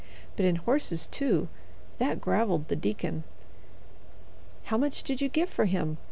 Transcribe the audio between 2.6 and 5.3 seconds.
the deacon. "How much did you